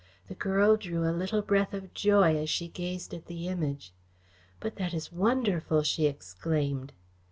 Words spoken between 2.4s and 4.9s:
she gazed at the Image. "But